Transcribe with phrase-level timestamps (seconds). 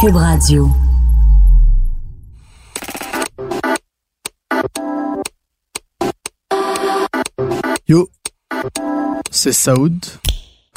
[0.00, 0.70] Cube Radio.
[7.88, 8.08] Yo,
[9.30, 9.92] c'est Saoud.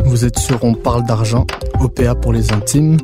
[0.05, 1.45] Vous êtes sur On parle d'argent,
[1.81, 2.97] OPA pour les intimes,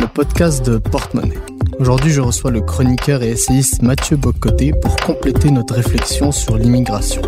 [0.00, 1.38] le podcast de Porte-Monnaie.
[1.78, 7.20] Aujourd'hui, je reçois le chroniqueur et essayiste Mathieu Bocoté pour compléter notre réflexion sur l'immigration.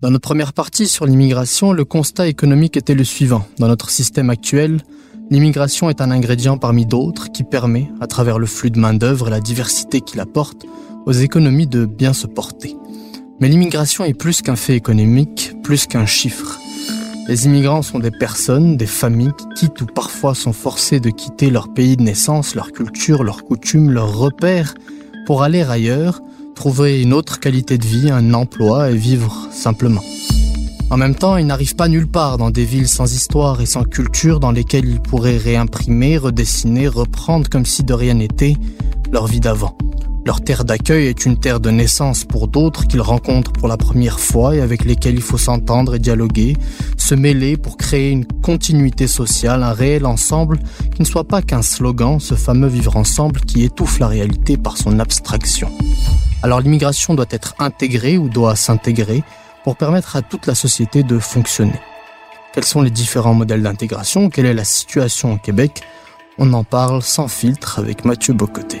[0.00, 3.48] Dans notre première partie sur l'immigration, le constat économique était le suivant.
[3.58, 4.80] Dans notre système actuel,
[5.28, 9.32] l'immigration est un ingrédient parmi d'autres qui permet, à travers le flux de main-d'œuvre et
[9.32, 10.66] la diversité qu'il apporte,
[11.04, 12.76] aux économies de bien se porter.
[13.40, 16.60] Mais l'immigration est plus qu'un fait économique, plus qu'un chiffre.
[17.26, 21.50] Les immigrants sont des personnes, des familles qui quittent ou parfois sont forcées de quitter
[21.50, 24.74] leur pays de naissance, leur culture, leurs coutumes, leurs repères,
[25.26, 26.22] pour aller ailleurs,
[26.58, 30.02] trouver une autre qualité de vie, un emploi et vivre simplement.
[30.90, 33.84] En même temps, ils n'arrivent pas nulle part dans des villes sans histoire et sans
[33.84, 38.56] culture dans lesquelles ils pourraient réimprimer, redessiner, reprendre comme si de rien n'était
[39.12, 39.76] leur vie d'avant.
[40.24, 44.20] Leur terre d'accueil est une terre de naissance pour d'autres qu'ils rencontrent pour la première
[44.20, 46.54] fois et avec lesquels il faut s'entendre et dialoguer,
[46.98, 50.58] se mêler pour créer une continuité sociale, un réel ensemble
[50.94, 54.76] qui ne soit pas qu'un slogan, ce fameux vivre ensemble qui étouffe la réalité par
[54.76, 55.70] son abstraction.
[56.42, 59.22] Alors l'immigration doit être intégrée ou doit s'intégrer
[59.64, 61.80] pour permettre à toute la société de fonctionner.
[62.52, 64.30] Quels sont les différents modèles d'intégration?
[64.30, 65.82] Quelle est la situation au Québec?
[66.40, 68.78] On en parle sans filtre avec Mathieu Bocoté.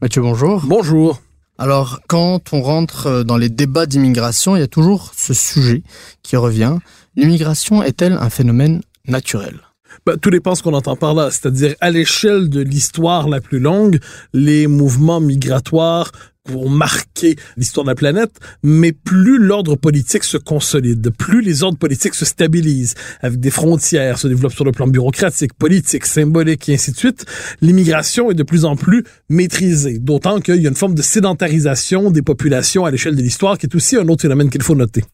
[0.00, 0.62] Mathieu, bonjour.
[0.64, 1.20] Bonjour.
[1.58, 5.82] Alors, quand on rentre dans les débats d'immigration, il y a toujours ce sujet
[6.22, 6.76] qui revient.
[7.16, 9.58] L'immigration est-elle un phénomène naturel?
[10.06, 11.32] Bah, tout dépend ce qu'on entend par là.
[11.32, 13.98] C'est-à-dire, à l'échelle de l'histoire la plus longue,
[14.32, 16.12] les mouvements migratoires
[16.56, 18.32] ont marqué l'histoire de la planète,
[18.62, 24.18] mais plus l'ordre politique se consolide, plus les ordres politiques se stabilisent, avec des frontières,
[24.18, 27.26] se développent sur le plan bureaucratique, politique, symbolique et ainsi de suite,
[27.60, 32.10] l'immigration est de plus en plus maîtrisée, d'autant qu'il y a une forme de sédentarisation
[32.10, 35.04] des populations à l'échelle de l'histoire qui est aussi un autre phénomène qu'il faut noter.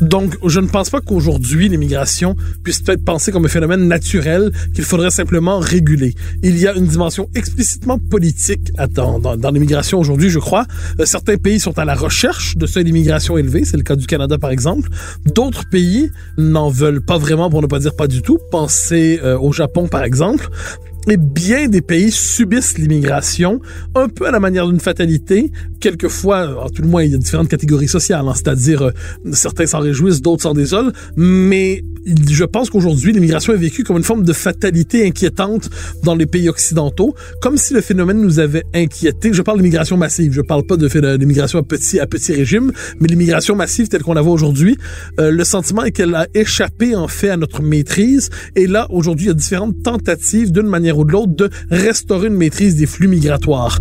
[0.00, 4.84] Donc, je ne pense pas qu'aujourd'hui, l'immigration puisse être pensée comme un phénomène naturel qu'il
[4.84, 6.14] faudrait simplement réguler.
[6.42, 10.66] Il y a une dimension explicitement politique dans, l'immigration aujourd'hui, je crois.
[11.00, 14.06] Euh, certains pays sont à la recherche de seuils d'immigration élevés, c'est le cas du
[14.06, 14.88] Canada par exemple.
[15.26, 18.38] D'autres pays n'en veulent pas vraiment, pour ne pas dire pas du tout.
[18.50, 20.48] Pensez euh, au Japon par exemple.
[21.06, 23.60] Et bien des pays subissent l'immigration,
[23.94, 25.50] un peu à la manière d'une fatalité.
[25.80, 28.92] Quelquefois, en tout le moins, il y a différentes catégories sociales, hein, c'est-à-dire euh,
[29.32, 31.82] certains s'en réjouissent, d'autres s'en désolent, mais
[32.30, 35.68] je pense qu'aujourd'hui, l'immigration est vécue comme une forme de fatalité inquiétante
[36.04, 39.32] dans les pays occidentaux, comme si le phénomène nous avait inquiétés.
[39.32, 43.08] Je parle d'immigration massive, je parle pas de l'immigration à petit, à petit régime, mais
[43.08, 44.76] l'immigration massive telle qu'on la voit aujourd'hui.
[45.20, 49.26] Euh, le sentiment est qu'elle a échappé en fait à notre maîtrise, et là, aujourd'hui,
[49.26, 52.86] il y a différentes tentatives d'une manière ou de l'autre de restaurer une maîtrise des
[52.86, 53.78] flux migratoires.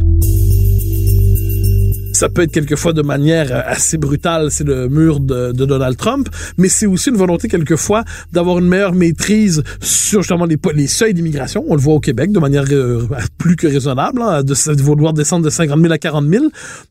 [2.17, 6.27] Ça peut être quelquefois de manière euh, assez brutale, c'est le mur de, Donald Trump,
[6.57, 11.13] mais c'est aussi une volonté quelquefois d'avoir une meilleure maîtrise sur justement les, les seuils
[11.13, 11.63] d'immigration.
[11.67, 13.03] On le voit au Québec de manière euh,
[13.37, 16.45] plus que raisonnable, hein, de, de vouloir descendre de 50 000 à 40 000.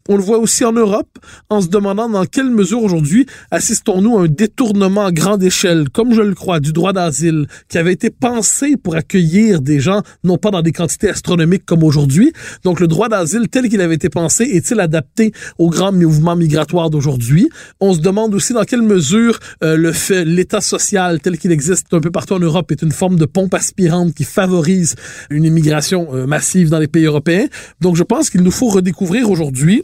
[0.09, 1.19] On le voit aussi en Europe,
[1.51, 6.15] en se demandant dans quelle mesure aujourd'hui assistons-nous à un détournement à grande échelle, comme
[6.15, 10.39] je le crois, du droit d'asile, qui avait été pensé pour accueillir des gens, non
[10.39, 12.33] pas dans des quantités astronomiques comme aujourd'hui.
[12.63, 15.16] Donc le droit d'asile tel qu'il avait été pensé est-il adapté
[15.59, 17.49] au grand mouvement migratoire d'aujourd'hui.
[17.81, 21.93] On se demande aussi dans quelle mesure euh, le fait, l'état social tel qu'il existe
[21.93, 24.95] un peu partout en Europe est une forme de pompe aspirante qui favorise
[25.31, 27.47] une immigration euh, massive dans les pays européens.
[27.81, 29.83] Donc je pense qu'il nous faut redécouvrir aujourd'hui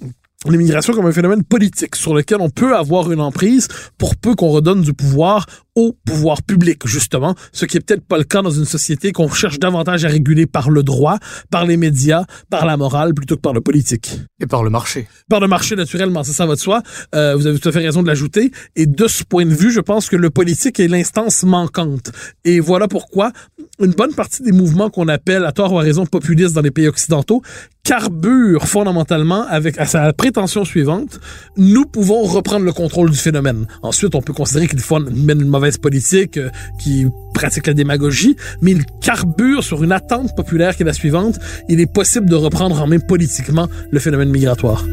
[0.51, 4.49] l'immigration comme un phénomène politique sur lequel on peut avoir une emprise pour peu qu'on
[4.49, 8.51] redonne du pouvoir au pouvoir public, justement, ce qui est peut-être pas le cas dans
[8.51, 11.19] une société qu'on cherche davantage à réguler par le droit,
[11.51, 14.19] par les médias, par la morale, plutôt que par le politique.
[14.41, 15.09] Et par le marché.
[15.31, 16.83] Par le marché, naturellement, c'est ça votre soi.
[17.15, 18.53] Euh, vous avez tout à fait raison de l'ajouter.
[18.77, 22.13] Et de ce point de vue, je pense que le politique est l'instance manquante.
[22.45, 23.33] Et voilà pourquoi
[23.81, 26.71] une bonne partie des mouvements qu'on appelle, à tort ou à raison, populistes dans les
[26.71, 27.43] pays occidentaux,
[27.85, 31.19] carburent fondamentalement avec à sa prétention suivante,
[31.57, 33.67] nous pouvons reprendre le contrôle du phénomène.
[33.83, 38.37] Ensuite, on peut considérer qu'il faut mène une mauvaise politique, euh, qui pratique la démagogie,
[38.61, 41.39] mais il carbure sur une attente populaire qui est la suivante.
[41.69, 44.85] Il est possible de reprendre en main politiquement le phénomène migratoire.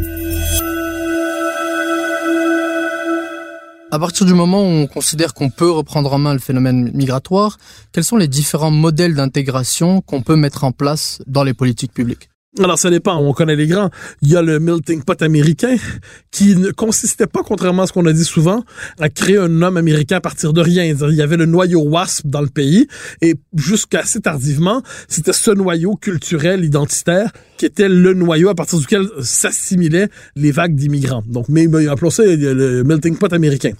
[3.91, 7.57] À partir du moment où on considère qu'on peut reprendre en main le phénomène migratoire,
[7.91, 12.28] quels sont les différents modèles d'intégration qu'on peut mettre en place dans les politiques publiques?
[12.57, 13.17] Alors, ça dépend.
[13.17, 13.91] On connaît les grands.
[14.23, 15.75] Il y a le melting pot américain
[16.31, 18.63] qui ne consistait pas, contrairement à ce qu'on a dit souvent,
[18.99, 20.83] à créer un homme américain à partir de rien.
[20.83, 22.87] Il y avait le noyau WASP dans le pays
[23.21, 28.79] et jusqu'à assez tardivement, c'était ce noyau culturel, identitaire, qui était le noyau à partir
[28.79, 31.23] duquel s'assimilaient les vagues d'immigrants.
[31.27, 33.73] Donc, mais appelons ça le melting pot américain.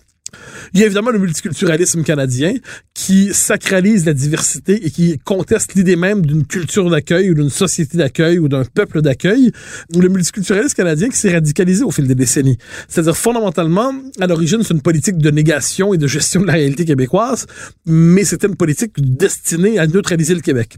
[0.74, 2.54] Il y a évidemment le multiculturalisme canadien
[2.94, 7.98] qui sacralise la diversité et qui conteste l'idée même d'une culture d'accueil ou d'une société
[7.98, 9.52] d'accueil ou d'un peuple d'accueil.
[9.96, 12.58] Le multiculturalisme canadien qui s'est radicalisé au fil des décennies.
[12.88, 16.86] C'est-à-dire fondamentalement, à l'origine, c'est une politique de négation et de gestion de la réalité
[16.86, 17.46] québécoise,
[17.86, 20.78] mais c'était une politique destinée à neutraliser le Québec.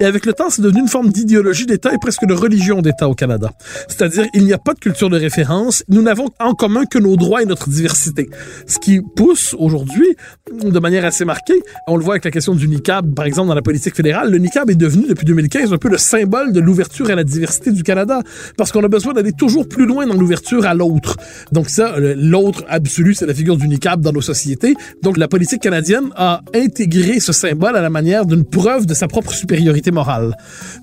[0.00, 3.08] Et avec le temps, c'est devenu une forme d'idéologie d'État et presque de religion d'État
[3.08, 3.52] au Canada.
[3.86, 5.84] C'est-à-dire, il n'y a pas de culture de référence.
[5.88, 8.28] Nous n'avons en commun que nos droits et notre diversité.
[8.66, 10.16] Ce qui pousse aujourd'hui,
[10.52, 13.54] de manière assez marquée, on le voit avec la question du NICAB, par exemple, dans
[13.54, 17.08] la politique fédérale, le NICAB est devenu, depuis 2015, un peu le symbole de l'ouverture
[17.10, 18.20] à la diversité du Canada.
[18.56, 21.16] Parce qu'on a besoin d'aller toujours plus loin dans l'ouverture à l'autre.
[21.52, 24.74] Donc ça, l'autre absolu, c'est la figure du NICAB dans nos sociétés.
[25.02, 29.06] Donc la politique canadienne a intégré ce symbole à la manière d'une preuve de sa
[29.06, 30.36] propre supériorité morale.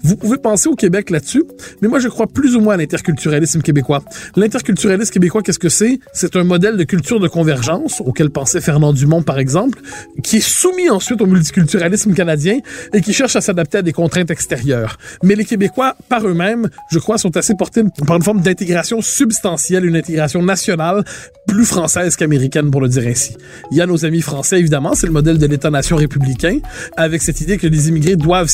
[0.03, 1.43] Vous pouvez penser au Québec là-dessus,
[1.81, 4.03] mais moi je crois plus ou moins à l'interculturalisme québécois.
[4.35, 5.99] L'interculturalisme québécois, qu'est-ce que c'est?
[6.13, 9.79] C'est un modèle de culture de convergence auquel pensait Fernand Dumont par exemple,
[10.23, 12.59] qui est soumis ensuite au multiculturalisme canadien
[12.93, 14.97] et qui cherche à s'adapter à des contraintes extérieures.
[15.23, 19.85] Mais les Québécois par eux-mêmes, je crois, sont assez portés par une forme d'intégration substantielle,
[19.85, 21.03] une intégration nationale
[21.47, 23.35] plus française qu'américaine pour le dire ainsi.
[23.71, 26.59] Il y a nos amis français évidemment, c'est le modèle de l'État-nation républicain
[26.97, 28.49] avec cette idée que les immigrés doivent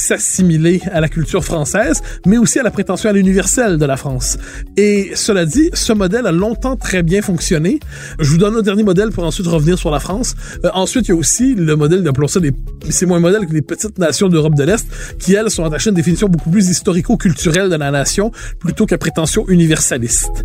[0.92, 4.38] à la culture française, mais aussi à la prétention à l'universel de la France.
[4.76, 7.80] Et cela dit, ce modèle a longtemps très bien fonctionné.
[8.20, 10.36] Je vous donne un dernier modèle pour ensuite revenir sur la France.
[10.64, 12.52] Euh, ensuite, il y a aussi le modèle, d'appelons ça des,
[12.90, 14.88] c'est moins modèle que les petites nations d'Europe de l'Est,
[15.20, 18.98] qui elles sont attachées à une définition beaucoup plus historico-culturelle de la nation, plutôt qu'à
[18.98, 20.44] prétention universaliste.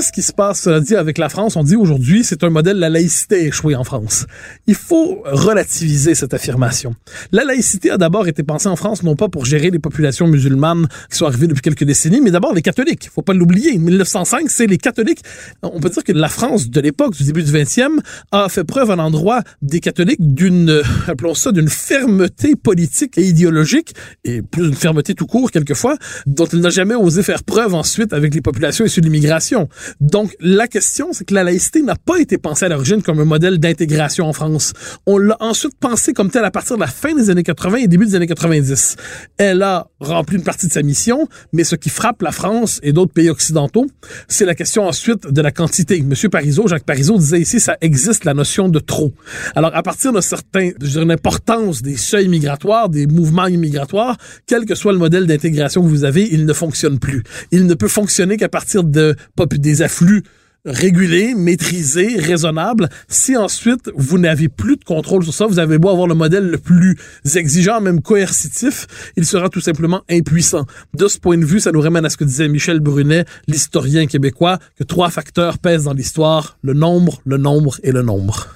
[0.00, 1.56] Qu'est-ce qui se passe, cela dit, avec la France?
[1.56, 4.24] On dit aujourd'hui, c'est un modèle, la laïcité échouée en France.
[4.66, 6.94] Il faut relativiser cette affirmation.
[7.32, 10.88] La laïcité a d'abord été pensée en France, non pas pour gérer les populations musulmanes
[11.10, 13.10] qui sont arrivées depuis quelques décennies, mais d'abord les catholiques.
[13.14, 13.76] Faut pas l'oublier.
[13.76, 15.20] 1905, c'est les catholiques.
[15.62, 17.98] On peut dire que la France de l'époque, du début du 20e,
[18.32, 23.94] a fait preuve à l'endroit des catholiques d'une, appelons ça, d'une fermeté politique et idéologique,
[24.24, 28.14] et plus d'une fermeté tout court, quelquefois, dont il n'a jamais osé faire preuve ensuite
[28.14, 29.68] avec les populations issues de l'immigration.
[30.00, 33.24] Donc, la question, c'est que la laïcité n'a pas été pensée à l'origine comme un
[33.24, 34.72] modèle d'intégration en France.
[35.06, 37.88] On l'a ensuite pensée comme telle à partir de la fin des années 80 et
[37.88, 38.96] début des années 90.
[39.38, 42.92] Elle a rempli une partie de sa mission, mais ce qui frappe la France et
[42.92, 43.86] d'autres pays occidentaux,
[44.28, 46.00] c'est la question ensuite de la quantité.
[46.02, 49.12] Monsieur Parizeau, Jacques Parizeau disait ici, ça existe la notion de trop.
[49.54, 54.16] Alors, à partir de certains, de l'importance des seuils migratoires, des mouvements immigratoires,
[54.46, 57.22] quel que soit le modèle d'intégration que vous avez, il ne fonctionne plus.
[57.50, 59.16] Il ne peut fonctionner qu'à partir de,
[59.52, 60.22] des afflux
[60.64, 62.88] régulés, maîtrisés, raisonnables.
[63.08, 66.48] Si ensuite vous n'avez plus de contrôle sur ça, vous avez beau avoir le modèle
[66.48, 66.96] le plus
[67.34, 68.86] exigeant, même coercitif,
[69.16, 70.66] il sera tout simplement impuissant.
[70.94, 74.06] De ce point de vue, ça nous ramène à ce que disait Michel Brunet, l'historien
[74.06, 78.48] québécois, que trois facteurs pèsent dans l'histoire, le nombre, le nombre et le nombre.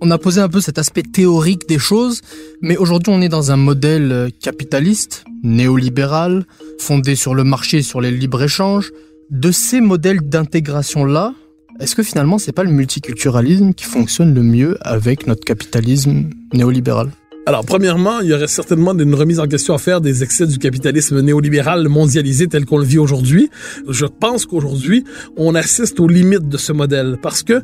[0.00, 2.20] On a posé un peu cet aspect théorique des choses,
[2.62, 6.44] mais aujourd'hui on est dans un modèle capitaliste, néolibéral,
[6.78, 8.90] fondé sur le marché, sur les libres-échanges.
[9.30, 11.34] De ces modèles d'intégration-là,
[11.80, 17.10] est-ce que finalement c'est pas le multiculturalisme qui fonctionne le mieux avec notre capitalisme néolibéral?
[17.48, 20.58] Alors, premièrement, il y aurait certainement une remise en question à faire des excès du
[20.58, 23.48] capitalisme néolibéral mondialisé tel qu'on le vit aujourd'hui.
[23.88, 25.04] Je pense qu'aujourd'hui,
[25.38, 27.62] on assiste aux limites de ce modèle parce que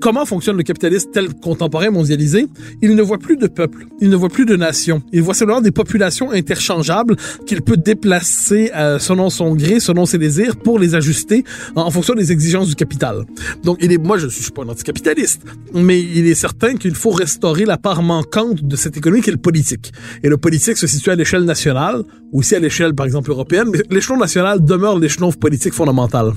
[0.00, 2.46] comment fonctionne le capitalisme tel contemporain mondialisé,
[2.82, 5.02] il ne voit plus de peuple, il ne voit plus de nations.
[5.12, 10.18] Il voit seulement des populations interchangeables qu'il peut déplacer euh, selon son gré, selon ses
[10.18, 13.24] désirs, pour les ajuster en, fonction des exigences du capital.
[13.62, 16.94] Donc, il est, moi, je, je suis pas un anticapitaliste, mais il est certain qu'il
[16.94, 19.92] faut restaurer la part manquante de cette économie qui est le politique.
[20.22, 23.80] Et le politique se situe à l'échelle nationale, aussi à l'échelle, par exemple, européenne, mais
[23.90, 26.32] l'échelon national demeure l'échelon politique fondamental.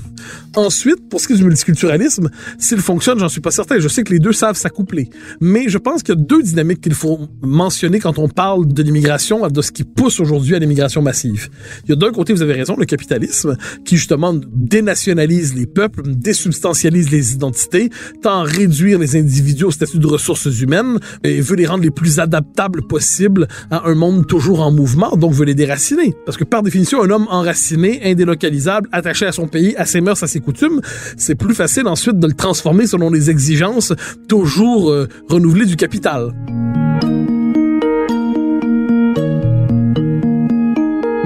[0.54, 3.78] Ensuite, pour ce qui est du multiculturalisme, s'il fonctionne, j'en suis pas certain.
[3.78, 5.08] Je sais que les deux savent s'accoupler.
[5.40, 8.82] Mais je pense qu'il y a deux dynamiques qu'il faut mentionner quand on parle de
[8.82, 11.48] l'immigration, de ce qui pousse aujourd'hui à l'immigration massive.
[11.84, 16.02] Il y a d'un côté, vous avez raison, le capitalisme, qui justement dénationalise les peuples,
[16.06, 17.90] désubstantialise les identités,
[18.22, 21.90] tend à réduire les individus au statut de ressources humaines et veut les rendre les
[21.90, 26.14] plus adaptables possibles à un monde toujours en mouvement, donc veut les déraciner.
[26.26, 30.22] Parce que par définition, un homme enraciné, indélocalisable, attaché à son pays, à ses mœurs,
[30.22, 30.80] à ses coutumes,
[31.16, 33.37] c'est plus facile ensuite de le transformer selon les exigences
[34.28, 36.34] toujours euh, renouvelée du capital.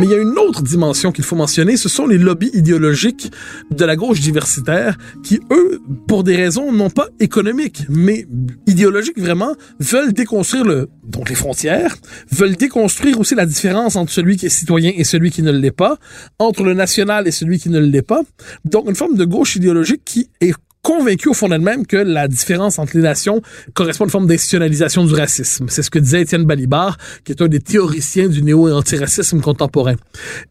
[0.02, 3.31] Mais il y a une autre dimension qu'il faut mentionner, ce sont les lobbies idéologiques
[3.71, 8.26] de la gauche diversitaire qui, eux, pour des raisons non pas économiques, mais
[8.66, 11.95] idéologiques vraiment, veulent déconstruire le, donc les frontières,
[12.33, 15.71] veulent déconstruire aussi la différence entre celui qui est citoyen et celui qui ne l'est
[15.71, 15.99] pas,
[16.40, 18.23] entre le national et celui qui ne l'est pas.
[18.64, 22.78] Donc une forme de gauche idéologique qui est convaincu au fond d'elle-même que la différence
[22.78, 23.40] entre les nations
[23.72, 25.66] correspond à une forme d'institutionnalisation du racisme.
[25.68, 29.40] C'est ce que disait Étienne Balibar, qui est un des théoriciens du néo- et antiracisme
[29.40, 29.94] contemporain.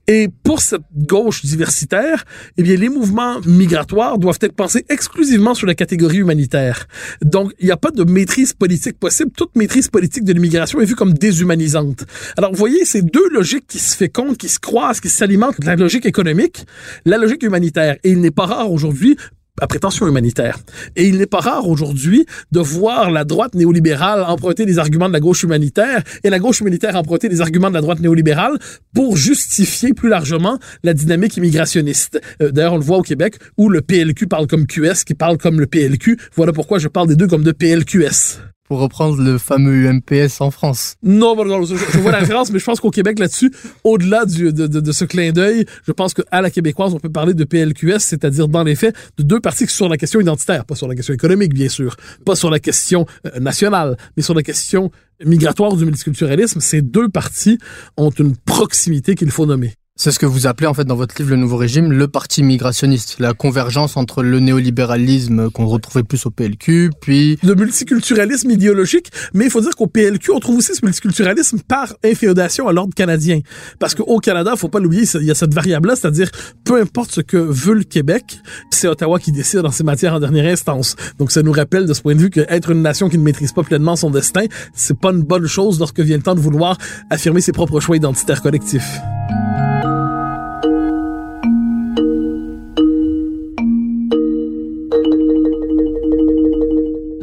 [0.07, 2.23] Et pour cette gauche diversitaire,
[2.57, 6.88] eh bien, les mouvements migratoires doivent être pensés exclusivement sur la catégorie humanitaire.
[7.21, 9.31] Donc, il n'y a pas de maîtrise politique possible.
[9.35, 12.05] Toute maîtrise politique de l'immigration est vue comme déshumanisante.
[12.38, 15.75] Alors, vous voyez, ces deux logiques qui se fécondent, qui se croisent, qui s'alimentent, la
[15.75, 16.65] logique économique,
[17.05, 17.97] la logique humanitaire.
[18.03, 19.17] Et il n'est pas rare aujourd'hui
[19.60, 20.60] à prétention humanitaire.
[20.96, 25.13] Et il n'est pas rare aujourd'hui de voir la droite néolibérale emprunter des arguments de
[25.13, 28.58] la gauche humanitaire et la gauche humanitaire emprunter des arguments de la droite néolibérale
[28.93, 32.22] pour justifier plus largement la dynamique immigrationniste.
[32.41, 35.38] Euh, D'ailleurs, on le voit au Québec où le PLQ parle comme QS, qui parle
[35.38, 36.17] comme le PLQ.
[36.36, 38.50] Voilà pourquoi je parle des deux comme de PLQS.
[38.72, 40.96] Pour reprendre le fameux UMPS en France.
[41.04, 43.51] Non, je, vois la référence, mais je pense qu'au Québec, là-dessus,
[43.84, 48.00] au-delà de, ce clin d'œil, je pense qu'à la québécoise, on peut parler de PLQS,
[48.00, 51.13] c'est-à-dire, dans les faits, de deux partis sur la question identitaire, pas sur la question
[51.13, 54.90] économique, bien sûr, pas sur la question euh, nationale, mais sur la question
[55.25, 56.62] migratoire du multiculturalisme.
[56.62, 57.58] Ces deux partis
[57.98, 59.74] ont une proximité qu'il faut nommer.
[60.03, 62.41] C'est ce que vous appelez en fait dans votre livre Le Nouveau Régime le parti
[62.41, 69.12] migrationniste, la convergence entre le néolibéralisme qu'on retrouvait plus au PLQ, puis Le multiculturalisme idéologique,
[69.36, 72.96] mais il faut dire qu'au PLQ, on trouve aussi ce multiculturalisme par inféodation à l'ordre
[72.96, 73.41] canadien.
[73.77, 76.31] Parce qu'au Canada, faut pas l'oublier, il y a cette variable-là, c'est-à-dire,
[76.63, 78.39] peu importe ce que veut le Québec,
[78.72, 80.96] c'est Ottawa qui décide dans ces matières en dernière instance.
[81.20, 83.51] Donc, ça nous rappelle de ce point de vue qu'être une nation qui ne maîtrise
[83.53, 86.75] pas pleinement son destin, c'est pas une bonne chose lorsque vient le temps de vouloir
[87.12, 89.00] affirmer ses propres choix identitaires collectifs.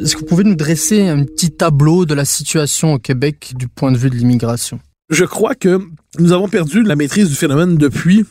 [0.09, 3.67] Est-ce que vous pouvez nous dresser un petit tableau de la situation au Québec du
[3.67, 4.79] point de vue de l'immigration?
[5.11, 5.79] Je crois que
[6.17, 8.25] nous avons perdu la maîtrise du phénomène depuis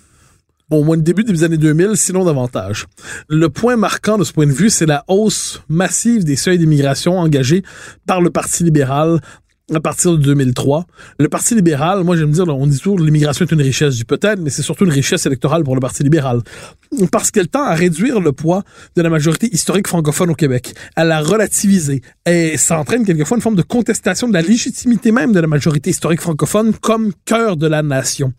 [0.71, 2.87] au moins le début des années 2000, sinon davantage.
[3.29, 7.17] Le point marquant de ce point de vue, c'est la hausse massive des seuils d'immigration
[7.17, 7.63] engagés
[8.07, 9.21] par le Parti libéral
[9.75, 10.87] à partir de 2003.
[11.19, 14.41] Le Parti libéral, moi j'aime dire, on dit toujours l'immigration est une richesse du peut-être,
[14.41, 16.41] mais c'est surtout une richesse électorale pour le Parti libéral.
[17.13, 18.63] Parce qu'elle tend à réduire le poids
[18.97, 23.43] de la majorité historique francophone au Québec, à la relativiser, et ça entraîne quelquefois une
[23.43, 27.67] forme de contestation de la légitimité même de la majorité historique francophone comme cœur de
[27.67, 28.33] la nation.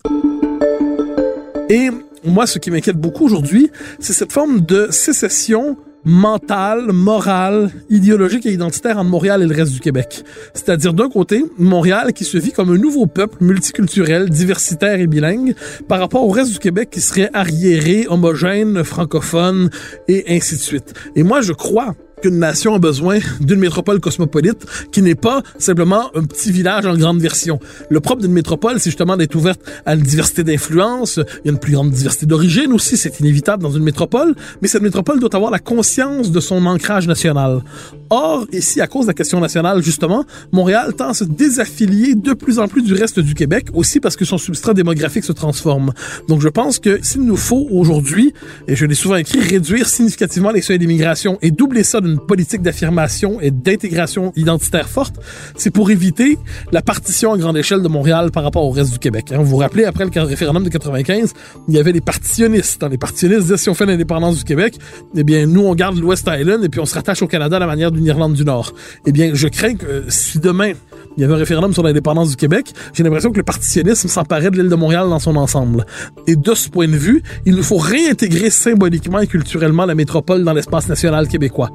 [1.68, 1.90] Et
[2.24, 3.70] moi, ce qui m'inquiète beaucoup aujourd'hui,
[4.00, 9.72] c'est cette forme de sécession mentale, morale, idéologique et identitaire entre Montréal et le reste
[9.72, 10.22] du Québec.
[10.54, 15.54] C'est-à-dire d'un côté, Montréal qui se vit comme un nouveau peuple multiculturel, diversitaire et bilingue
[15.88, 19.70] par rapport au reste du Québec qui serait arriéré, homogène, francophone
[20.08, 20.94] et ainsi de suite.
[21.16, 26.10] Et moi, je crois qu'une nation a besoin d'une métropole cosmopolite qui n'est pas simplement
[26.14, 27.58] un petit village en grande version.
[27.88, 31.20] Le propre d'une métropole, c'est justement d'être ouverte à une diversité d'influences.
[31.44, 34.68] Il y a une plus grande diversité d'origine aussi, c'est inévitable dans une métropole, mais
[34.68, 37.62] cette métropole doit avoir la conscience de son ancrage national.
[38.10, 42.32] Or, ici, à cause de la question nationale, justement, Montréal tend à se désaffilier de
[42.32, 45.92] plus en plus du reste du Québec, aussi parce que son substrat démographique se transforme.
[46.28, 48.32] Donc, je pense que s'il nous faut aujourd'hui,
[48.66, 52.62] et je l'ai souvent écrit, réduire significativement les seuils d'immigration et doubler ça d'une politique
[52.62, 55.16] d'affirmation et d'intégration identitaire forte,
[55.56, 56.38] c'est pour éviter
[56.72, 59.32] la partition à grande échelle de Montréal par rapport au reste du Québec.
[59.32, 59.38] Hein.
[59.38, 61.32] Vous vous rappelez, après le référendum de 95,
[61.68, 62.84] il y avait les partitionnistes.
[62.90, 64.78] Les partitionnistes disaient si on fait l'indépendance du Québec,
[65.16, 67.60] eh bien, nous, on garde l'Ouest Island et puis on se rattache au Canada à
[67.60, 68.72] la manière d'une Irlande du Nord.
[69.06, 70.72] Eh bien, je crains que euh, si demain,
[71.16, 74.50] il y avait un référendum sur l'indépendance du Québec, j'ai l'impression que le partitionnisme s'emparait
[74.50, 75.84] de l'île de Montréal dans son ensemble.
[76.26, 80.44] Et de ce point de vue, il nous faut réintégrer symboliquement et culturellement la métropole
[80.44, 81.70] dans l'espace national québécois.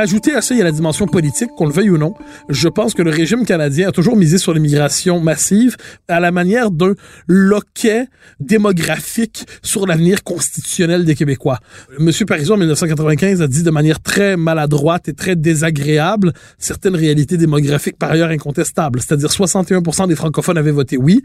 [0.00, 2.14] Ajouter à ça, il y a la dimension politique, qu'on le veuille ou non.
[2.48, 5.76] Je pense que le régime canadien a toujours misé sur l'immigration massive
[6.08, 6.94] à la manière d'un
[7.26, 8.06] loquet
[8.40, 11.58] démographique sur l'avenir constitutionnel des Québécois.
[11.98, 17.36] Monsieur Parizeau, en 1995, a dit de manière très maladroite et très désagréable certaines réalités
[17.36, 19.00] démographiques par ailleurs incontestables.
[19.00, 21.22] C'est-à-dire 61% des francophones avaient voté oui,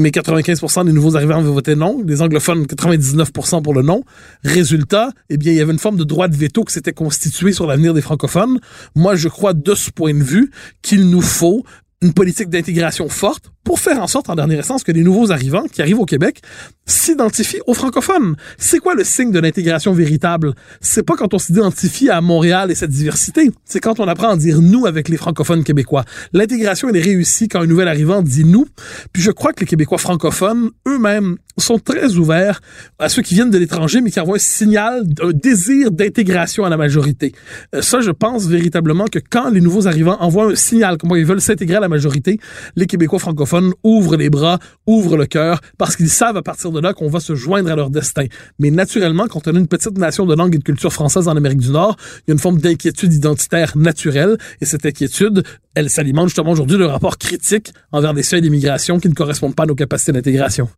[0.00, 2.02] mais 95% des nouveaux arrivants avaient voté non.
[2.04, 4.02] Les anglophones, 99% pour le non.
[4.42, 7.52] Résultat, eh bien, il y avait une forme de droit de veto qui s'était constitué
[7.52, 8.58] sur l'avenir des francophones.
[8.96, 10.50] Moi, je crois de ce point de vue
[10.82, 11.64] qu'il nous faut
[12.02, 15.64] une politique d'intégration forte pour faire en sorte, en dernière instance, que les nouveaux arrivants
[15.70, 16.40] qui arrivent au Québec
[16.86, 18.36] s'identifie aux francophones.
[18.56, 20.54] C'est quoi le signe de l'intégration véritable?
[20.80, 23.50] C'est pas quand on s'identifie à Montréal et cette diversité.
[23.64, 26.04] C'est quand on apprend à dire nous avec les francophones québécois.
[26.32, 28.66] L'intégration, elle est réussie quand un nouvel arrivant dit nous.
[29.12, 32.60] Puis je crois que les Québécois francophones, eux-mêmes, sont très ouverts
[32.98, 36.70] à ceux qui viennent de l'étranger, mais qui envoient un signal, un désir d'intégration à
[36.70, 37.32] la majorité.
[37.74, 41.26] Euh, ça, je pense véritablement que quand les nouveaux arrivants envoient un signal, comme ils
[41.26, 42.40] veulent s'intégrer à la majorité,
[42.76, 46.80] les Québécois francophones ouvrent les bras, ouvrent le cœur, parce qu'ils savent à partir de
[46.80, 48.24] là qu'on va se joindre à leur destin.
[48.58, 51.36] Mais naturellement, quand on est une petite nation de langue et de culture française en
[51.36, 55.42] Amérique du Nord, il y a une forme d'inquiétude identitaire naturelle, et cette inquiétude,
[55.74, 59.64] elle s'alimente justement aujourd'hui de rapport critique envers des seuils d'immigration qui ne correspondent pas
[59.64, 60.68] à nos capacités d'intégration.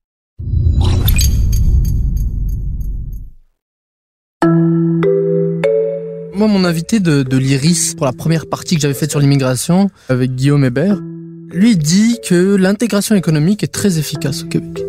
[6.43, 10.35] Moi, mon invité de, l'IRIS, pour la première partie que j'avais faite sur l'immigration, avec
[10.35, 10.99] Guillaume Hébert,
[11.53, 14.83] lui dit que l'intégration économique est très efficace au Québec.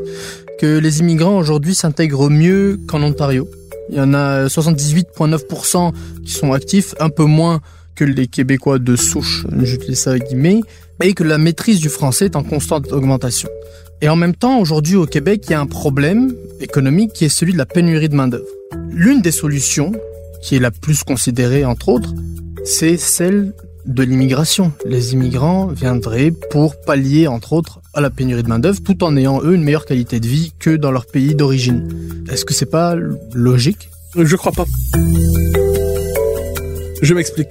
[0.60, 3.48] Que les immigrants aujourd'hui s'intègrent mieux qu'en Ontario.
[3.92, 5.94] Il y en a 78,9%
[6.26, 7.62] qui sont actifs, un peu moins
[7.94, 10.62] que les Québécois de souche, j'utilise ça avec guillemets,
[11.04, 13.50] et que la maîtrise du français est en constante augmentation.
[14.02, 17.30] Et en même temps, aujourd'hui au Québec, il y a un problème économique qui est
[17.30, 18.48] celui de la pénurie de main-d'œuvre.
[18.90, 19.92] L'une des solutions,
[20.44, 22.14] qui est la plus considérée entre autres,
[22.66, 23.54] c'est celle
[23.86, 24.74] de l'immigration.
[24.86, 29.42] Les immigrants viendraient pour pallier entre autres à la pénurie de main-d'œuvre tout en ayant
[29.42, 31.90] eux une meilleure qualité de vie que dans leur pays d'origine.
[32.30, 32.96] Est-ce que c'est pas
[33.34, 33.90] logique?
[34.16, 34.66] Je crois pas.
[37.02, 37.50] Je m'explique.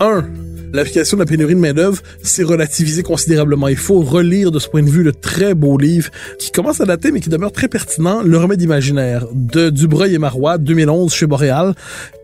[0.00, 0.24] Un,
[0.72, 3.68] l'application de la pénurie de main-d'œuvre s'est relativisée considérablement.
[3.68, 6.84] Il faut relire de ce point de vue le très beau livre qui commence à
[6.84, 11.26] dater mais qui demeure très pertinent, Le remède imaginaire de Dubreuil et Marois, 2011 chez
[11.26, 11.74] Boréal,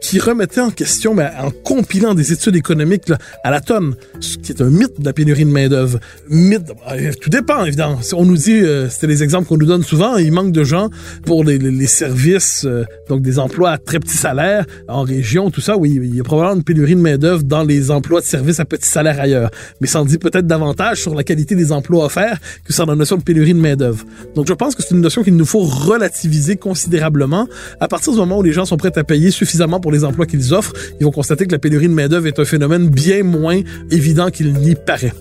[0.01, 4.37] qui remettait en question, mais en compilant des études économiques là, à la tonne, ce
[4.39, 5.99] qui est un mythe de la pénurie de main-d'œuvre.
[6.29, 7.99] Mythe, euh, tout dépend évidemment.
[8.15, 10.91] On nous dit, euh, c'était les exemples qu'on nous donne souvent, il manque de gens
[11.25, 15.51] pour les, les, les services, euh, donc des emplois à très petit salaire en région,
[15.51, 15.77] tout ça.
[15.77, 18.65] Oui, il y a probablement une pénurie de main-d'œuvre dans les emplois de services à
[18.65, 19.51] petit salaire ailleurs.
[19.81, 23.17] Mais ça dit peut-être davantage sur la qualité des emplois offerts que sur la notion
[23.17, 24.05] de pénurie de main-d'œuvre.
[24.35, 27.47] Donc je pense que c'est une notion qu'il nous faut relativiser considérablement
[27.81, 30.27] à partir du moment où les gens sont prêts à payer suffisamment pour les emplois
[30.27, 33.61] qu'ils offrent, ils vont constater que la pénurie de main-d'œuvre est un phénomène bien moins
[33.91, 35.13] évident qu'il n'y paraît.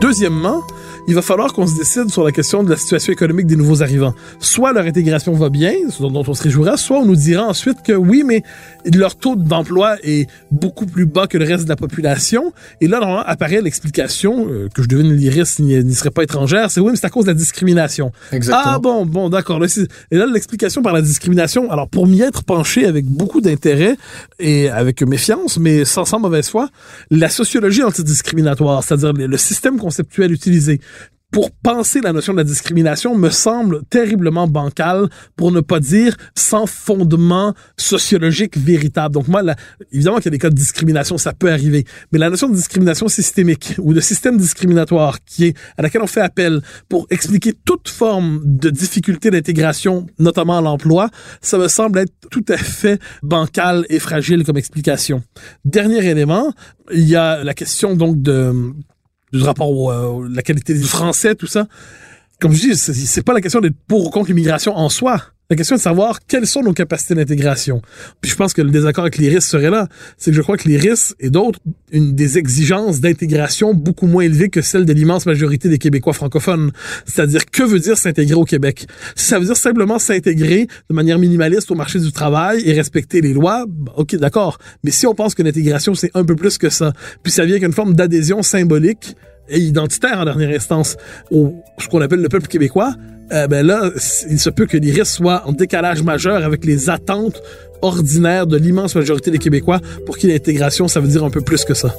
[0.00, 0.62] Deuxièmement,
[1.06, 3.82] il va falloir qu'on se décide sur la question de la situation économique des nouveaux
[3.82, 4.14] arrivants.
[4.40, 7.82] Soit leur intégration va bien, ce dont on se réjouira, soit on nous dira ensuite
[7.82, 8.42] que oui, mais
[8.92, 12.52] leur taux d'emploi est beaucoup plus bas que le reste de la population.
[12.80, 16.80] Et là, normalement, apparaît l'explication, euh, que je devine l'IRIS n'y serait pas étrangère, c'est
[16.80, 18.10] oui, mais c'est à cause de la discrimination.
[18.32, 18.72] Exactement.
[18.74, 19.62] Ah bon, bon, d'accord.
[20.10, 23.96] Et là, l'explication par la discrimination, alors pour m'y être penché avec beaucoup d'intérêt
[24.38, 26.70] et avec méfiance, mais sans, sans mauvaise foi,
[27.10, 30.80] la sociologie antidiscriminatoire, c'est-à-dire le système conceptuel utilisé
[31.34, 36.16] pour penser la notion de la discrimination me semble terriblement bancal, pour ne pas dire
[36.36, 39.14] sans fondement sociologique véritable.
[39.14, 39.56] Donc moi, là,
[39.90, 42.54] évidemment qu'il y a des cas de discrimination, ça peut arriver, mais la notion de
[42.54, 47.52] discrimination systémique ou de système discriminatoire qui est à laquelle on fait appel pour expliquer
[47.64, 53.00] toute forme de difficulté d'intégration, notamment à l'emploi, ça me semble être tout à fait
[53.24, 55.24] bancal et fragile comme explication.
[55.64, 56.52] Dernier élément,
[56.92, 58.72] il y a la question donc de
[59.34, 61.66] du rapport à la qualité du français, tout ça.
[62.40, 65.20] Comme je dis, c'est pas la question d'être pour ou contre l'immigration en soi.
[65.50, 67.82] La question est de savoir quelles sont nos capacités d'intégration.
[68.22, 69.88] Puis je pense que le désaccord avec l'IRIS serait là.
[70.16, 71.58] C'est que je crois que l'IRIS et d'autres,
[71.92, 76.72] une des exigences d'intégration beaucoup moins élevées que celle de l'immense majorité des Québécois francophones.
[77.04, 78.86] C'est-à-dire, que veut dire s'intégrer au Québec?
[79.16, 83.20] Si ça veut dire simplement s'intégrer de manière minimaliste au marché du travail et respecter
[83.20, 84.56] les lois, bah, ok, d'accord.
[84.82, 87.58] Mais si on pense que l'intégration, c'est un peu plus que ça, puis ça vient
[87.58, 89.14] qu'une forme d'adhésion symbolique,
[89.48, 90.96] et identitaire en dernière instance
[91.30, 92.94] au ce qu'on appelle le peuple québécois,
[93.32, 93.90] euh, ben là,
[94.30, 97.40] il se peut que l'IRIS soit en décalage majeur avec les attentes
[97.82, 101.64] ordinaires de l'immense majorité des Québécois pour qui l'intégration, ça veut dire un peu plus
[101.64, 101.94] que ça.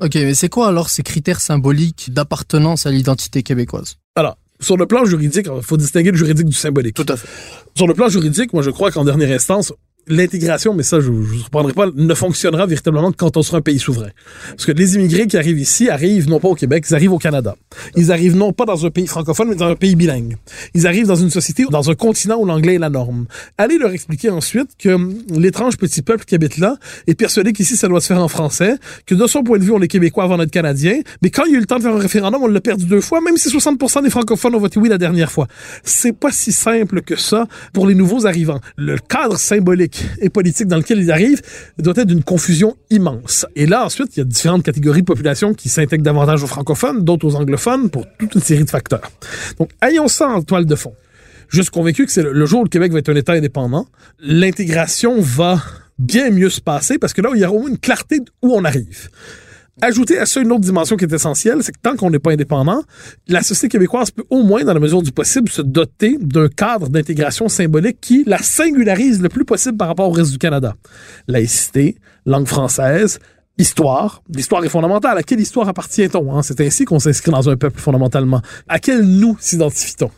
[0.00, 3.96] Ok, mais c'est quoi alors ces critères symboliques d'appartenance à l'identité québécoise?
[4.14, 6.94] Alors, sur le plan juridique, il faut distinguer le juridique du symbolique.
[6.94, 7.28] Tout à fait.
[7.74, 9.72] Sur le plan juridique, moi je crois qu'en dernière instance,
[10.08, 13.58] l'intégration, mais ça, je ne vous reprendrai pas, ne fonctionnera véritablement que quand on sera
[13.58, 14.10] un pays souverain.
[14.50, 17.18] Parce que les immigrés qui arrivent ici arrivent non pas au Québec, ils arrivent au
[17.18, 17.56] Canada.
[17.96, 20.36] Ils arrivent non pas dans un pays francophone, mais dans un pays bilingue.
[20.74, 23.26] Ils arrivent dans une société, dans un continent où l'anglais est la norme.
[23.58, 24.96] Allez leur expliquer ensuite que
[25.30, 28.76] l'étrange petit peuple qui habite là est persuadé qu'ici, ça doit se faire en français,
[29.06, 31.52] que de son point de vue, on est Québécois avant d'être Canadiens, mais quand il
[31.52, 33.36] y a eu le temps de faire un référendum, on l'a perdu deux fois, même
[33.36, 35.48] si 60% des francophones ont voté oui la dernière fois.
[35.82, 38.60] C'est pas si simple que ça pour les nouveaux arrivants.
[38.76, 41.42] Le cadre symbolique et politique dans lequel ils arrivent
[41.78, 43.46] doit être d'une confusion immense.
[43.56, 47.04] Et là, ensuite, il y a différentes catégories de population qui s'intègrent davantage aux francophones,
[47.04, 49.10] d'autres aux anglophones, pour toute une série de facteurs.
[49.58, 50.94] Donc, ayons ça en toile de fond.
[51.48, 53.86] Je suis convaincu que c'est le jour où le Québec va être un État indépendant,
[54.18, 55.62] l'intégration va
[55.98, 58.52] bien mieux se passer parce que là, il y aura au moins une clarté où
[58.52, 59.08] on arrive.
[59.82, 62.32] Ajouter à ça une autre dimension qui est essentielle, c'est que tant qu'on n'est pas
[62.32, 62.82] indépendant,
[63.28, 66.88] la société québécoise peut au moins, dans la mesure du possible, se doter d'un cadre
[66.88, 70.76] d'intégration symbolique qui la singularise le plus possible par rapport au reste du Canada.
[71.28, 73.18] Laïcité, langue française,
[73.58, 74.22] histoire.
[74.34, 75.18] L'histoire est fondamentale.
[75.18, 76.34] À quelle histoire appartient-on?
[76.34, 76.42] Hein?
[76.42, 78.40] C'est ainsi qu'on s'inscrit dans un peuple fondamentalement.
[78.68, 80.10] À quel nous s'identifie-t-on?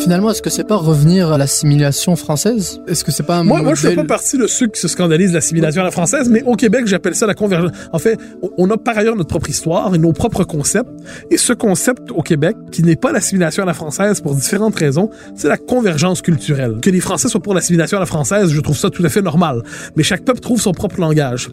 [0.00, 2.80] Finalement, est-ce que c'est pas revenir à l'assimilation française?
[2.88, 4.88] Est-ce que c'est pas un moi, moi, je fais pas partie de ceux qui se
[4.88, 7.72] scandalisent l'assimilation à la française, mais au Québec, j'appelle ça la convergence.
[7.92, 8.18] En fait,
[8.56, 10.88] on a par ailleurs notre propre histoire et nos propres concepts.
[11.30, 15.10] Et ce concept au Québec, qui n'est pas l'assimilation à la française pour différentes raisons,
[15.36, 16.78] c'est la convergence culturelle.
[16.80, 19.22] Que les Français soient pour l'assimilation à la française, je trouve ça tout à fait
[19.22, 19.62] normal.
[19.96, 21.50] Mais chaque peuple trouve son propre langage.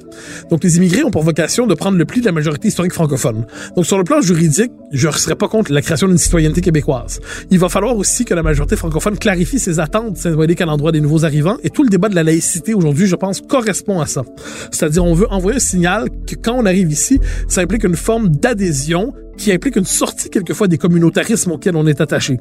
[0.49, 3.45] Donc, les immigrés ont pour vocation de prendre le pli de la majorité historique francophone.
[3.75, 7.19] Donc, sur le plan juridique, je ne serais pas contre la création d'une citoyenneté québécoise.
[7.51, 11.01] Il va falloir aussi que la majorité francophone clarifie ses attentes symboliques à l'endroit des
[11.01, 14.23] nouveaux arrivants et tout le débat de la laïcité aujourd'hui, je pense, correspond à ça.
[14.71, 18.29] C'est-à-dire, on veut envoyer un signal que quand on arrive ici, ça implique une forme
[18.29, 22.39] d'adhésion qui implique une sortie quelquefois des communautarismes auxquels on est attaché.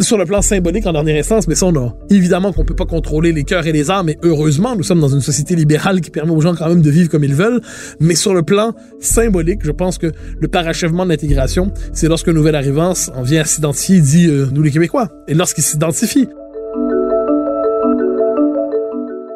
[0.00, 2.86] Sur le plan symbolique en dernière instance, mais ça on a évidemment qu'on peut pas
[2.86, 6.10] contrôler les cœurs et les âmes, et heureusement nous sommes dans une société libérale qui
[6.10, 7.60] permet aux gens quand même de vivre comme ils veulent,
[8.00, 12.54] mais sur le plan symbolique, je pense que le parachèvement de l'intégration, c'est lorsque nouvel
[12.54, 16.28] arrivant en vient à s'identifier dit euh, nous les Québécois, et lorsqu'il s'identifie.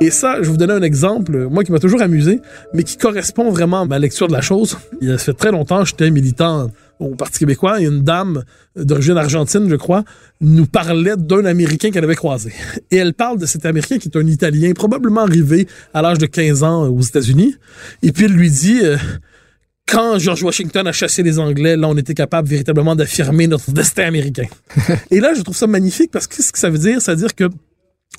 [0.00, 2.40] Et ça, je vais vous donner un exemple, moi qui m'a toujours amusé,
[2.72, 4.78] mais qui correspond vraiment à ma lecture de la chose.
[5.00, 8.44] Il y a fait très longtemps, j'étais militant au Parti québécois, et une dame
[8.76, 10.04] d'origine argentine, je crois,
[10.40, 12.52] nous parlait d'un Américain qu'elle avait croisé.
[12.92, 16.26] Et elle parle de cet Américain qui est un Italien, probablement arrivé à l'âge de
[16.26, 17.56] 15 ans aux États-Unis.
[18.02, 18.80] Et puis elle lui dit...
[18.82, 18.96] Euh,
[19.90, 24.04] quand George Washington a chassé les Anglais, là, on était capable véritablement d'affirmer notre destin
[24.04, 24.44] américain.
[25.11, 27.00] et là, je trouve ça magnifique parce que qu'est-ce que ça veut dire?
[27.00, 27.44] Ça veut dire que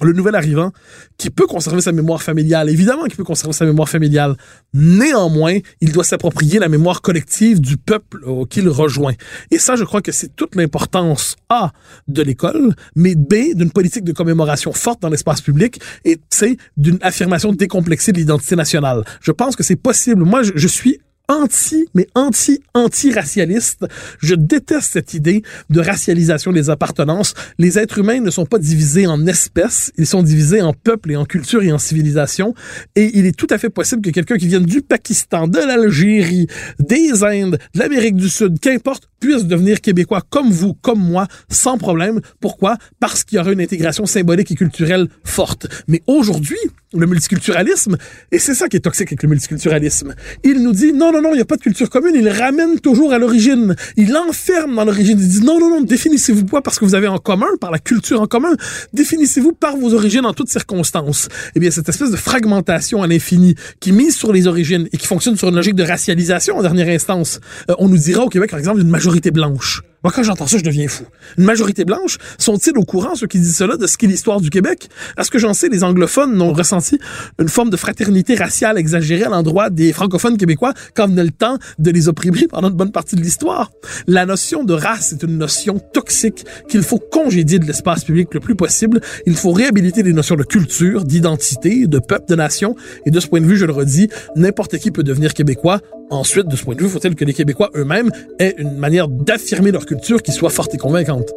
[0.01, 0.71] le nouvel arrivant
[1.17, 4.35] qui peut conserver sa mémoire familiale, évidemment qu'il peut conserver sa mémoire familiale.
[4.73, 9.13] Néanmoins, il doit s'approprier la mémoire collective du peuple qu'il rejoint.
[9.51, 11.71] Et ça, je crois que c'est toute l'importance A
[12.07, 16.99] de l'école, mais B d'une politique de commémoration forte dans l'espace public et C d'une
[17.01, 19.03] affirmation décomplexée de l'identité nationale.
[19.21, 20.23] Je pense que c'est possible.
[20.23, 23.85] Moi, je suis anti, mais anti, anti-racialiste.
[24.19, 27.33] Je déteste cette idée de racialisation des appartenances.
[27.57, 31.15] Les êtres humains ne sont pas divisés en espèces, ils sont divisés en peuples et
[31.15, 32.53] en culture et en civilisation.
[32.95, 36.47] Et il est tout à fait possible que quelqu'un qui vienne du Pakistan, de l'Algérie,
[36.79, 41.77] des Indes, de l'Amérique du Sud, qu'importe, puisse devenir québécois comme vous, comme moi, sans
[41.77, 42.21] problème.
[42.39, 42.77] Pourquoi?
[42.99, 45.67] Parce qu'il y aura une intégration symbolique et culturelle forte.
[45.87, 46.57] Mais aujourd'hui,
[46.93, 47.97] le multiculturalisme,
[48.31, 51.31] et c'est ça qui est toxique avec le multiculturalisme, il nous dit non, non, non,
[51.31, 53.75] il n'y a pas de culture commune, il ramène toujours à l'origine.
[53.97, 55.19] Il enferme dans l'origine.
[55.19, 57.79] Il dit non, non, non, définissez-vous pas parce que vous avez en commun, par la
[57.79, 58.55] culture en commun.
[58.93, 61.27] Définissez-vous par vos origines en toutes circonstances.
[61.55, 65.07] Eh bien, cette espèce de fragmentation à l'infini qui mise sur les origines et qui
[65.07, 67.39] fonctionne sur une logique de racialisation en dernière instance.
[67.69, 69.81] Euh, on nous dira au Québec, par exemple, une majorité blanche.
[70.03, 71.03] Moi, quand j'entends ça, je deviens fou.
[71.37, 74.49] Une majorité blanche, sont-ils au courant, ceux qui disent cela, de ce qu'est l'histoire du
[74.49, 74.87] Québec?
[75.17, 76.97] À ce que j'en sais, les anglophones n'ont ressenti
[77.37, 81.57] une forme de fraternité raciale exagérée à l'endroit des francophones québécois quand venait le temps
[81.79, 83.71] de les opprimer pendant une bonne partie de l'histoire?
[84.07, 88.39] La notion de race est une notion toxique qu'il faut congédier de l'espace public le
[88.39, 89.01] plus possible.
[89.25, 92.75] Il faut réhabiliter les notions de culture, d'identité, de peuple, de nation.
[93.05, 94.07] Et de ce point de vue, je le redis,
[94.37, 95.81] n'importe qui peut devenir québécois.
[96.11, 99.71] Ensuite, de ce point de vue, faut-il que les Québécois eux-mêmes aient une manière d'affirmer
[99.71, 101.29] leur culture qui soit forte et convaincante?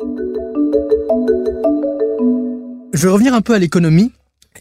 [2.94, 4.12] Je vais revenir un peu à l'économie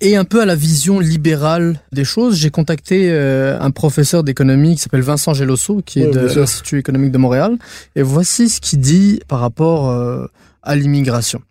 [0.02, 2.36] et un peu à la vision libérale des choses.
[2.36, 7.12] J'ai contacté euh, un professeur d'économie qui s'appelle Vincent Gelosso, qui est de l'Institut économique
[7.12, 7.58] de Montréal.
[7.95, 10.26] Et voici ce qu'il dit par rapport euh,
[10.63, 11.41] à l'immigration.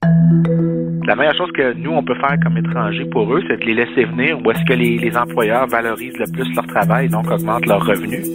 [1.06, 3.74] La meilleure chose que nous, on peut faire comme étrangers pour eux, c'est de les
[3.74, 7.66] laisser venir où est-ce que les, les employeurs valorisent le plus leur travail, donc augmentent
[7.66, 8.26] leurs revenus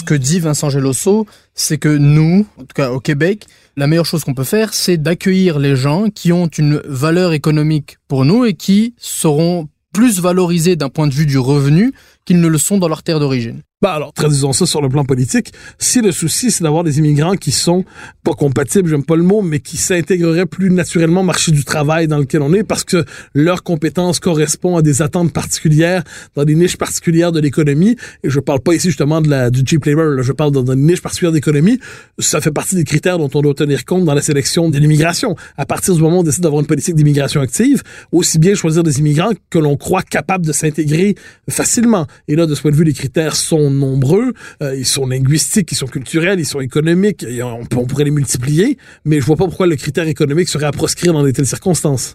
[0.00, 4.06] ce que dit Vincent Gelosso, c'est que nous, en tout cas au Québec, la meilleure
[4.06, 8.46] chose qu'on peut faire, c'est d'accueillir les gens qui ont une valeur économique pour nous
[8.46, 11.92] et qui seront plus valorisés d'un point de vue du revenu
[12.24, 13.60] qu'ils ne le sont dans leur terre d'origine.
[13.82, 15.54] Bah alors, traduisons ça sur le plan politique.
[15.78, 17.86] Si le souci, c'est d'avoir des immigrants qui sont
[18.22, 22.06] pas compatibles, j'aime pas le mot, mais qui s'intégreraient plus naturellement au marché du travail
[22.06, 26.56] dans lequel on est parce que leurs compétences correspondent à des attentes particulières dans des
[26.56, 27.96] niches particulières de l'économie.
[28.22, 30.84] Et je parle pas ici justement de la, du cheap labor, je parle dans une
[30.84, 31.80] niche particulière d'économie.
[32.18, 35.36] Ça fait partie des critères dont on doit tenir compte dans la sélection de l'immigration.
[35.56, 38.82] À partir du moment où on décide d'avoir une politique d'immigration active, aussi bien choisir
[38.82, 41.14] des immigrants que l'on croit capables de s'intégrer
[41.48, 42.06] facilement.
[42.28, 45.72] Et là, de ce point de vue, les critères sont nombreux, euh, ils sont linguistiques,
[45.72, 49.66] ils sont culturels, ils sont économiques, on, pourrait les multiplier, mais je vois pas pourquoi
[49.66, 52.14] le critère économique serait à proscrire dans de telles circonstances.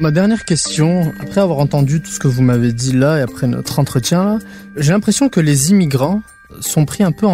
[0.00, 3.46] Ma dernière question, après avoir entendu tout ce que vous m'avez dit là et après
[3.46, 4.38] notre entretien,
[4.76, 6.22] j'ai l'impression que les immigrants
[6.60, 7.26] sont pris un peu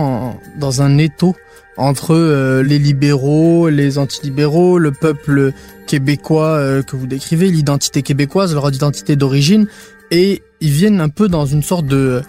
[0.58, 1.36] dans un étau
[1.76, 5.52] entre euh, les libéraux, les antilibéraux, le peuple
[5.86, 9.66] québécois euh, que vous décrivez, l'identité québécoise, leur identité d'origine,
[10.10, 12.22] et ils viennent un peu dans une sorte de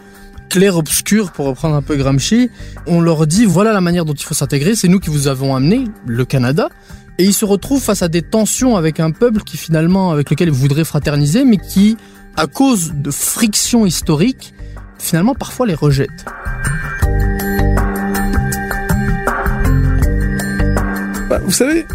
[0.50, 2.50] clair-obscur, pour reprendre un peu Gramsci.
[2.86, 5.56] On leur dit, voilà la manière dont il faut s'intégrer, c'est nous qui vous avons
[5.56, 6.70] amené, le Canada,
[7.18, 10.50] et ils se retrouvent face à des tensions avec un peuple qui finalement, avec lequel
[10.50, 11.98] ils voudraient fraterniser, mais qui,
[12.36, 14.54] à cause de frictions historiques,
[15.00, 16.26] finalement parfois les rejette.
[21.48, 21.86] Vous savez,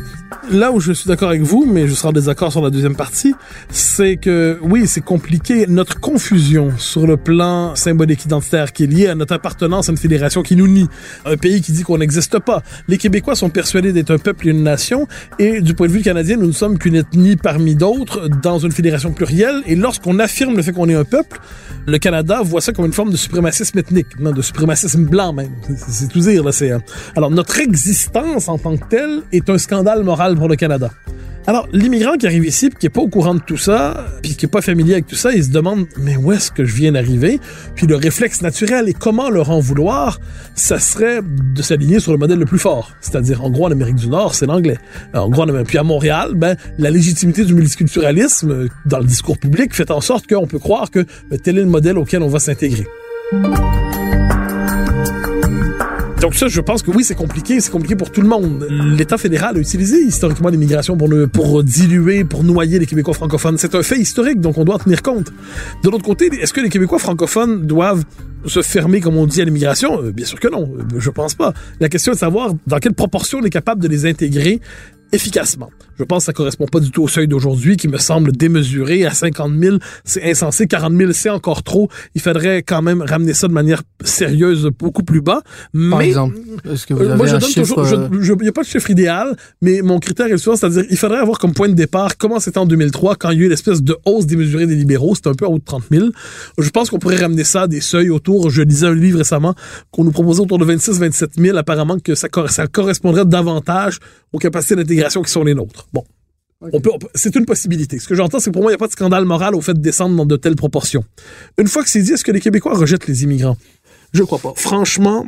[0.50, 2.96] là où je suis d'accord avec vous, mais je serai en désaccord sur la deuxième
[2.96, 3.34] partie,
[3.68, 5.66] c'est que oui, c'est compliqué.
[5.68, 9.98] Notre confusion sur le plan symbolique identitaire qui est lié à notre appartenance à une
[9.98, 10.88] fédération qui nous nie,
[11.26, 12.62] un pays qui dit qu'on n'existe pas.
[12.88, 15.06] Les Québécois sont persuadés d'être un peuple et une nation,
[15.38, 18.72] et du point de vue canadien, nous ne sommes qu'une ethnie parmi d'autres dans une
[18.72, 19.62] fédération plurielle.
[19.66, 21.40] Et lorsqu'on affirme le fait qu'on est un peuple,
[21.86, 25.52] le Canada voit ça comme une forme de suprémacisme ethnique, non, de suprémacisme blanc même.
[25.88, 26.50] C'est tout dire là.
[26.62, 26.78] Euh,
[27.16, 30.90] alors notre existence en tant que telle est un scandale moral pour le Canada.
[31.46, 34.46] Alors, l'immigrant qui arrive ici, qui est pas au courant de tout ça, puis qui
[34.46, 36.92] est pas familier avec tout ça, il se demande mais où est-ce que je viens
[36.92, 37.40] d'arriver?
[37.74, 40.20] Puis le réflexe naturel et comment leur en vouloir,
[40.54, 43.96] ça serait de s'aligner sur le modèle le plus fort, c'est-à-dire en gros en Amérique
[43.96, 44.78] du Nord, c'est l'anglais.
[45.14, 49.74] En gros, puis à Montréal, ben la légitimité du multiculturalisme euh, dans le discours public
[49.74, 52.38] fait en sorte qu'on peut croire que ben, tel est le modèle auquel on va
[52.38, 52.86] s'intégrer.
[56.22, 58.68] Donc ça, je pense que oui, c'est compliqué, c'est compliqué pour tout le monde.
[58.96, 63.58] L'État fédéral a utilisé historiquement l'immigration pour, pour diluer, pour noyer les Québécois francophones.
[63.58, 65.32] C'est un fait historique, donc on doit en tenir compte.
[65.82, 68.04] De l'autre côté, est-ce que les Québécois francophones doivent
[68.46, 70.00] se fermer, comme on dit, à l'immigration?
[70.00, 70.72] Euh, bien sûr que non.
[70.78, 71.54] Euh, je pense pas.
[71.80, 74.60] La question est de savoir dans quelle proportion on est capable de les intégrer
[75.12, 75.70] efficacement.
[75.98, 79.04] Je pense que ça correspond pas du tout au seuil d'aujourd'hui qui me semble démesuré.
[79.04, 80.66] À 50 000, c'est insensé.
[80.66, 81.88] 40 000, c'est encore trop.
[82.14, 85.42] Il faudrait quand même ramener ça de manière sérieuse beaucoup plus bas.
[85.90, 86.38] Par exemple,
[86.72, 87.74] est-ce que vous avez moi, je un donne chiffre...
[87.74, 90.96] toujours, il n'y a pas de chiffre idéal, mais mon critère est souvent, c'est-à-dire, il
[90.96, 93.48] faudrait avoir comme point de départ comment c'était en 2003 quand il y a eu
[93.48, 95.14] l'espèce de hausse démesurée des libéraux.
[95.14, 96.06] C'était un peu en haut de 30 000.
[96.58, 98.48] Je pense qu'on pourrait ramener ça à des seuils autour.
[98.50, 99.54] Je lisais un livre récemment
[99.90, 101.58] qu'on nous proposait autour de 26 27 000.
[101.58, 103.98] Apparemment que ça, ça correspondrait davantage
[104.32, 105.88] aux capacités d'intégration qui sont les nôtres.
[105.92, 106.04] Bon.
[106.72, 107.98] On peut, c'est une possibilité.
[107.98, 109.60] Ce que j'entends, c'est que pour moi, il n'y a pas de scandale moral au
[109.60, 111.04] fait de descendre dans de telles proportions.
[111.58, 113.56] Une fois que c'est dit, est-ce que les Québécois rejettent les immigrants?
[114.12, 114.52] Je crois pas.
[114.54, 115.26] Franchement,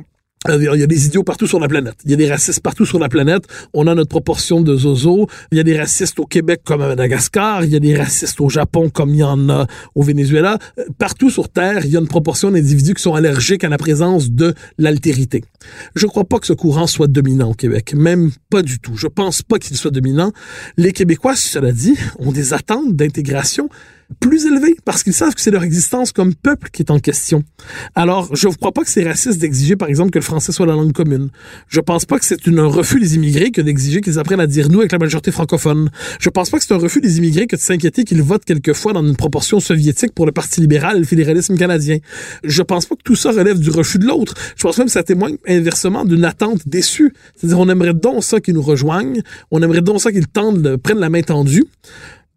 [0.48, 1.94] il y a des idiots partout sur la planète.
[2.04, 3.44] Il y a des racistes partout sur la planète.
[3.72, 5.26] On a notre proportion de zozo.
[5.52, 7.64] Il y a des racistes au Québec comme à Madagascar.
[7.64, 10.58] Il y a des racistes au Japon comme il y en a au Venezuela.
[10.98, 14.30] Partout sur Terre, il y a une proportion d'individus qui sont allergiques à la présence
[14.30, 15.42] de l'altérité.
[15.96, 17.94] Je crois pas que ce courant soit dominant au Québec.
[17.94, 18.96] Même pas du tout.
[18.96, 20.32] Je pense pas qu'il soit dominant.
[20.76, 23.70] Les Québécois, cela dit, ont des attentes d'intégration
[24.14, 27.44] plus élevés parce qu'ils savent que c'est leur existence comme peuple qui est en question.
[27.94, 30.66] Alors, je ne crois pas que c'est raciste d'exiger, par exemple, que le français soit
[30.66, 31.30] la langue commune.
[31.68, 34.68] Je pense pas que c'est un refus des immigrés que d'exiger qu'ils apprennent à dire
[34.68, 35.90] nous avec la majorité francophone.
[36.20, 38.92] Je pense pas que c'est un refus des immigrés que de s'inquiéter qu'ils votent quelquefois
[38.92, 41.98] dans une proportion soviétique pour le Parti libéral et le fédéralisme canadien.
[42.42, 44.34] Je pense pas que tout ça relève du refus de l'autre.
[44.56, 47.12] Je pense même que ça témoigne inversement d'une attente déçue.
[47.36, 51.00] C'est-à-dire, on aimerait donc ça qu'ils nous rejoignent, on aimerait donc ça qu'ils tendent, prennent
[51.00, 51.64] la main tendue.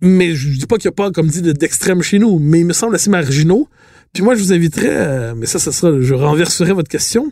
[0.02, 2.66] Mais je dis pas qu'il n'y a pas, comme dit, d'extrême chez nous, mais il
[2.66, 3.68] me semble assez marginaux.
[4.14, 7.32] Puis moi, je vous inviterais, euh, mais ça, ça sera, je renverserai votre question.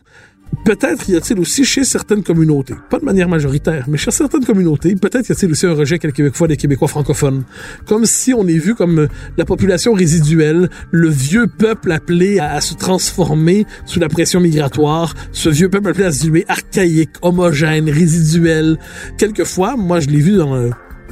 [0.64, 4.96] Peut-être y a-t-il aussi chez certaines communautés, pas de manière majoritaire, mais chez certaines communautés,
[4.96, 7.44] peut-être y a-t-il aussi un rejet quelquefois des Québécois francophones.
[7.88, 12.62] Comme si on est vu comme euh, la population résiduelle, le vieux peuple appelé à,
[12.62, 17.90] se transformer sous la pression migratoire, ce vieux peuple appelé à se diluer archaïque, homogène,
[17.90, 18.78] résiduel.
[19.18, 20.56] Quelquefois, moi je l'ai vu dans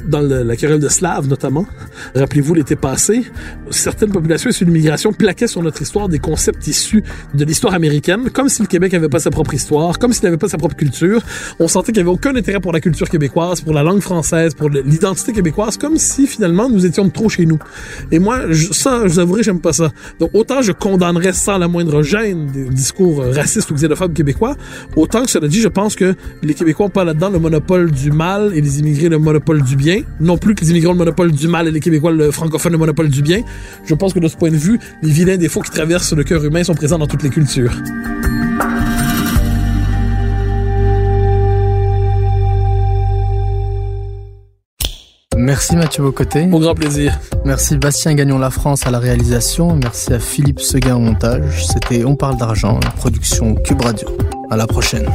[0.06, 1.66] dans la querelle de Slaves notamment.
[2.14, 3.24] Rappelez-vous l'été passé,
[3.70, 7.02] certaines populations issues de l'immigration plaquaient sur notre histoire des concepts issus
[7.34, 10.36] de l'histoire américaine, comme si le Québec n'avait pas sa propre histoire, comme s'il n'avait
[10.36, 11.22] pas sa propre culture.
[11.58, 14.54] On sentait qu'il n'y avait aucun intérêt pour la culture québécoise, pour la langue française,
[14.54, 17.58] pour l'identité québécoise, comme si finalement nous étions trop chez nous.
[18.10, 18.40] Et moi,
[18.72, 19.90] ça, je vous avouerai, j'aime pas ça.
[20.20, 24.56] Donc autant je condamnerais sans la moindre gêne des discours racistes ou xénophobes québécois,
[24.96, 28.10] autant que cela dit, je pense que les Québécois n'ont pas là-dedans le monopole du
[28.10, 31.32] mal et les immigrés le monopole du bien non plus que les immigrants le monopole
[31.32, 33.42] du mal et les Québécois le francophone le monopole du bien.
[33.84, 36.44] Je pense que de ce point de vue, les vilains défauts qui traversent le cœur
[36.44, 37.72] humain sont présents dans toutes les cultures.
[45.36, 46.48] Merci Mathieu Bocoté.
[46.50, 47.18] Au grand plaisir.
[47.44, 49.76] Merci Bastien Gagnon La France à la réalisation.
[49.76, 51.66] Merci à Philippe Seguin au montage.
[51.66, 54.08] C'était On parle d'argent, une production Cube Radio.
[54.50, 55.06] À la prochaine.